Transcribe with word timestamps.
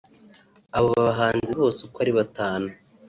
Aba 0.77 0.89
bahanzi 1.05 1.51
bose 1.59 1.79
uko 1.87 1.97
ari 2.03 2.11
batanu 2.19 2.69